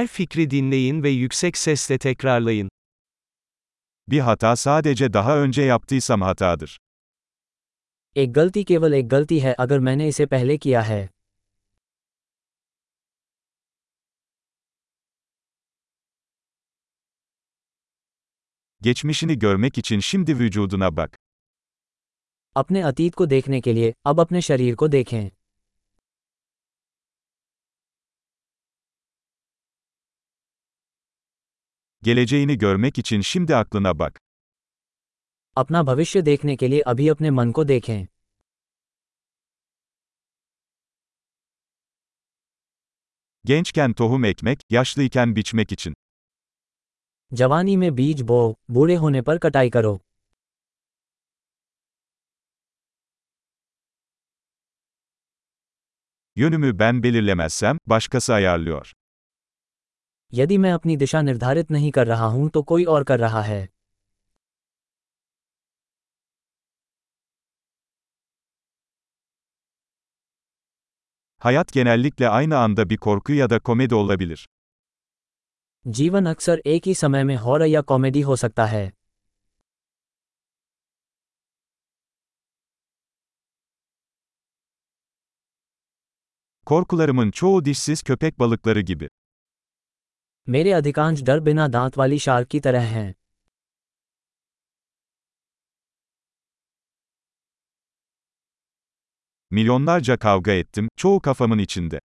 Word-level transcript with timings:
Her 0.00 0.07
fikri 0.07 0.49
dinleyin 0.51 1.03
ve 1.03 1.09
yüksek 1.09 1.57
sesle 1.57 1.97
tekrarlayın. 1.97 2.69
Bir 4.07 4.19
hata 4.19 4.55
sadece 4.55 5.13
daha 5.13 5.37
önce 5.37 5.61
yaptıysam 5.61 6.21
hatadır. 6.21 6.77
एक 8.15 8.31
गलती 8.35 8.63
केवल 8.69 8.93
एक 8.93 9.07
गलती 9.15 9.37
है 9.45 9.53
अगर 9.63 9.79
मैंने 9.87 10.07
इसे 10.11 10.25
पहले 10.33 10.57
किया 10.63 10.81
है 10.91 11.01
Geçmişini 18.81 19.39
görmek 19.39 19.77
için 19.77 19.99
şimdi 19.99 20.39
vücuduna 20.39 20.95
bak. 20.97 21.15
अपने 22.55 22.81
अतीत 22.89 23.13
को 23.19 23.25
देखने 23.25 23.59
के 23.65 23.73
लिए 23.73 23.93
अब 24.05 24.19
अपने 24.19 24.41
शरीर 24.47 24.75
को 24.75 24.87
देखें 24.95 25.29
Geleceğini 32.02 32.58
görmek 32.58 32.98
için 32.98 33.20
şimdi 33.20 33.56
aklına 33.56 33.98
bak. 33.98 34.20
अपना 35.56 35.80
भविष्य 35.90 36.20
देखने 36.30 36.54
के 36.60 36.66
लिए 36.70 36.80
अभी 36.92 37.06
अपने 37.14 37.30
मन 37.38 37.52
को 37.56 37.62
देखें 37.68 38.06
Gençken 43.44 43.92
tohum 43.92 44.24
ekmek, 44.24 44.60
yaşlıyken 44.70 45.36
biçmek 45.36 45.72
için. 45.72 45.94
जवानी 47.32 47.76
में 47.76 47.90
बीज 47.98 48.22
बो 48.30 48.40
बूढ़े 48.74 48.94
होने 49.02 49.20
पर 49.28 49.38
कटाई 49.44 49.70
करो 49.76 49.94
Yönümü 56.36 56.78
ben 56.78 57.02
belirlemezsem, 57.02 57.78
başkası 57.86 58.34
ayarlıyor. 58.34 58.92
यदि 60.34 60.58
मैं 60.58 60.72
अपनी 60.72 60.96
दिशा 60.96 61.22
निर्धारित 61.22 61.70
नहीं 61.70 61.90
कर 61.90 62.06
रहा 62.06 62.26
हूं 62.26 62.48
तो 62.48 62.62
कोई 62.62 62.84
और 62.84 63.04
कर 63.04 63.18
रहा 63.20 63.42
है 63.42 63.66
Hayat 71.42 71.72
genellikle 71.72 72.28
aynı 72.28 72.56
anda 72.58 72.90
bir 72.90 72.96
korku 72.96 73.32
ya 73.32 73.50
da 73.50 73.58
komedi 73.58 73.94
olabilir. 73.94 74.46
जीवन 75.86 76.26
अक्सर 76.26 76.60
एक 76.66 76.86
ही 76.86 76.94
समय 76.94 77.24
में 77.24 77.36
हॉरर 77.36 77.66
या 77.66 77.80
कॉमेडी 77.90 78.20
हो 78.20 78.36
सकता 78.36 78.64
है 78.66 78.90
Korkularımın 86.66 87.30
çoğu 87.30 87.64
dişsiz 87.64 88.02
köpek 88.02 88.38
balıkları 88.38 88.80
gibi. 88.80 89.08
मेरे 90.48 90.72
अधिकांश 90.72 91.22
डर 91.22 91.40
बिना 91.46 91.66
दांत 91.68 91.98
वाली 91.98 92.18
शार्क 92.18 92.48
की 92.50 92.60
तरह 92.60 92.84
हैं 92.96 93.12
Milyonlarca 99.50 100.16
kavga 100.16 100.52
ettim, 100.52 100.88
çoğu 100.96 101.20
kafamın 101.20 101.58
içinde. 101.58 102.00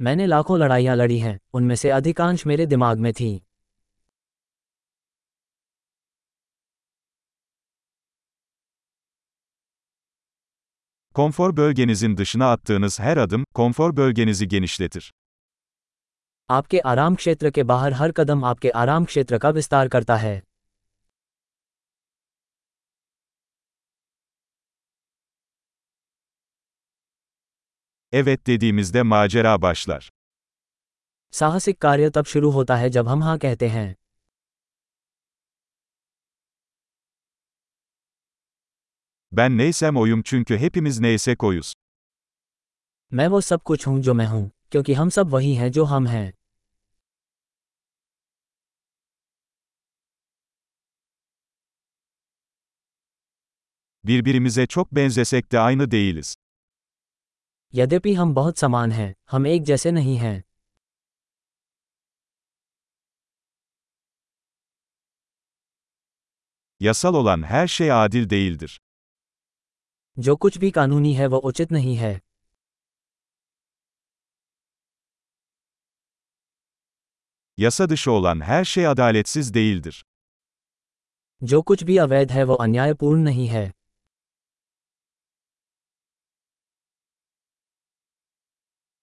मैंने 0.00 0.26
लाखों 0.26 0.56
लड़ाइयां 0.60 0.96
लड़ी 0.96 1.18
हैं 1.18 1.38
उनमें 1.52 1.74
से 1.82 1.88
अधिकांश 1.90 2.46
मेरे 2.46 2.66
दिमाग 2.70 2.98
में 2.98 3.12
थीं 3.20 3.38
Konfor 11.14 11.56
bölgenizin 11.56 12.16
dışına 12.16 12.50
attığınız 12.50 13.00
her 13.00 13.16
adım, 13.16 13.44
konfor 13.54 13.96
bölgenizi 13.96 14.48
genişletir. 14.48 15.12
आपके 16.49 16.79
आराम 16.79 17.15
क्षेत्र 17.15 17.49
के 17.51 17.63
बाहर 17.63 17.93
हर 17.93 18.11
कदम 18.11 18.43
आपके 18.45 18.69
आराम 18.69 19.05
क्षेत्र 19.05 19.37
का 19.37 19.49
विस्तार 19.49 19.87
करता 19.87 20.15
है 20.15 20.41
Evet 28.13 28.47
dediğimizde 28.47 29.01
macera 29.01 29.61
başlar. 29.61 30.09
साहसिक 31.33 31.77
कार्य 31.81 32.09
तब 32.15 32.25
शुरू 32.25 32.49
होता 32.51 32.75
है 32.75 32.89
जब 32.89 33.07
हम 33.07 33.23
हाँ 33.23 33.37
कहते 33.37 33.67
हैं 33.67 33.93
Ben 39.31 39.57
neysem 39.57 39.95
oyum 39.95 40.21
çünkü 40.25 40.57
hepimiz 40.57 40.99
neysek 41.01 41.43
oyuz. 41.43 41.73
मैं 43.11 43.27
वो 43.27 43.41
सब 43.41 43.61
कुछ 43.61 43.87
हूँ 43.87 43.99
जो 44.01 44.13
मैं 44.13 44.25
हूँ 44.27 44.49
क्योंकि 44.72 44.92
हम 44.92 45.08
सब 45.08 45.30
वही 45.30 45.54
हैं 45.54 45.70
जो 45.72 45.84
हम 45.84 46.06
हैं 46.06 46.32
Birbirimize 54.04 54.66
çok 54.66 54.92
benzesek 54.92 55.52
de 55.52 55.58
aynı 55.58 55.90
değiliz. 55.90 56.34
यद्यपि 57.74 58.12
हम 58.14 58.34
बहुत 58.34 58.58
समान 58.58 58.92
हैं 58.92 59.14
हम 59.30 59.46
एक 59.46 59.62
जैसे 59.62 59.90
नहीं 59.90 60.16
हैं 60.16 60.44
Yasal 66.80 67.14
olan 67.14 67.42
her 67.42 67.66
şey 67.66 67.88
adil 67.90 68.30
değildir. 68.30 68.80
जो 70.16 70.36
कुछ 70.36 70.58
भी 70.58 70.70
कानूनी 70.70 71.12
है 71.14 71.26
वो 71.26 71.38
उचित 71.38 71.72
नहीं 71.72 71.96
है 71.96 72.20
Yasa 77.62 77.88
dışı 77.88 78.12
olan 78.12 78.40
her 78.40 78.64
şey 78.64 78.86
adaletsiz 78.86 79.54
değildir. 79.54 80.04
जो 81.42 81.58
कुछ 81.62 81.82
भी 81.88 81.96
अवैध 82.04 82.30
है 82.36 82.44
वो 82.48 82.54
अन्यायपूर्ण 82.64 83.18
नहीं 83.24 83.46
है 83.46 83.72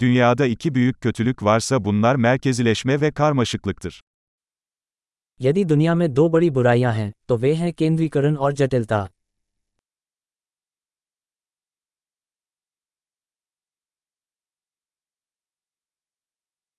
Dünyada 0.00 0.46
iki 0.46 0.74
büyük 0.74 1.00
kötülük 1.00 1.42
varsa 1.42 1.84
bunlar 1.84 2.16
merkezileşme 2.16 3.00
ve 3.00 3.10
karmaşıklıktır. 3.10 4.00
यदि 5.40 5.62
दुनिया 5.68 5.94
में 5.94 6.08
दो 6.16 6.24
बड़ी 6.32 6.50
बुराइयां 6.56 6.92
हैं 6.94 7.10
तो 7.28 7.36
वे 7.42 7.52
हैं 7.54 7.72
केंद्रीकरण 7.80 8.36
और 8.44 8.52
जटिलता 8.60 9.00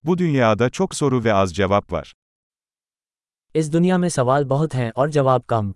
Bu 0.04 0.18
dünyada 0.18 0.70
çok 0.70 0.96
soru 0.96 1.24
ve 1.24 1.34
az 1.34 1.56
cevap 1.56 1.92
var. 1.92 2.14
इस 3.56 3.72
दुनिया 3.74 3.98
में 3.98 4.10
सवाल 4.18 4.44
बहुत 4.50 4.74
हैं 4.76 4.92
और 5.00 5.10
जवाब 5.18 5.42
कम 5.52 5.74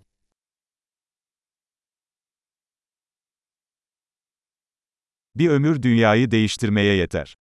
Bir 5.36 5.48
ömür 5.48 5.82
dünyayı 5.82 6.30
değiştirmeye 6.30 6.94
yeter. 6.96 7.36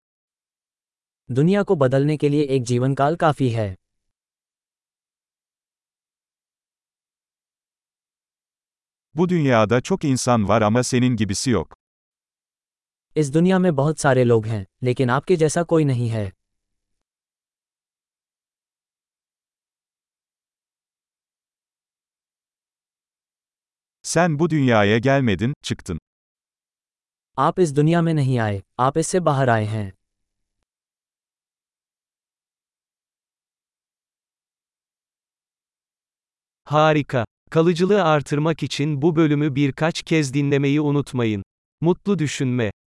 दुनिया 1.29 1.63
को 1.69 1.75
बदलने 1.81 2.17
के 2.17 2.29
लिए 2.29 2.45
एक 2.57 2.63
जीवन 2.71 2.95
काल 3.01 3.17
काफी 3.25 3.49
है 3.51 3.69
Bu 9.15 9.29
dünyada 9.29 9.81
çok 9.81 10.05
insan 10.05 10.49
var 10.49 10.63
ama 10.63 10.83
senin 10.85 11.17
gibisi 11.17 11.51
yok. 11.51 11.75
इस 13.17 13.33
दुनिया 13.35 13.59
में 13.59 13.75
बहुत 13.77 13.99
सारे 14.01 14.25
लोग 14.25 14.47
हैं 14.47 14.65
लेकिन 14.83 15.11
आपके 15.11 15.37
जैसा 15.37 15.63
कोई 15.63 15.85
नहीं 15.85 16.09
है 16.09 16.31
Sen 24.03 24.39
bu 24.39 24.51
dünyaya 24.51 24.99
gelmedin, 24.99 25.55
çıktın. 25.63 25.99
आप 27.37 27.61
इस 27.61 27.71
दुनिया 27.77 28.01
में 28.03 28.15
नहीं 28.15 28.39
आए 28.39 28.63
आप 28.79 28.99
इससे 28.99 29.21
बाहर 29.21 29.49
आए 29.49 29.65
हैं 29.65 29.93
Harika. 36.65 37.25
Kalıcılığı 37.51 38.05
artırmak 38.05 38.63
için 38.63 39.03
bu 39.03 39.17
bölümü 39.17 39.55
birkaç 39.55 40.03
kez 40.03 40.35
dinlemeyi 40.35 40.81
unutmayın. 40.81 41.43
Mutlu 41.81 42.19
düşünme. 42.19 42.71